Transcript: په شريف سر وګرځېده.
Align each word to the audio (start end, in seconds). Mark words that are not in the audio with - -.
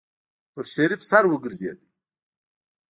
په 0.53 0.61
شريف 0.71 1.01
سر 1.09 1.23
وګرځېده. 1.29 1.85